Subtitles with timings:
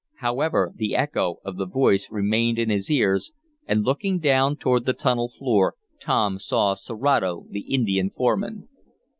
[0.15, 3.33] However, the echo of the voice remained in his ears,
[3.67, 8.67] and, looking down toward the tunnel floor Tom saw Serato, the Indian foreman.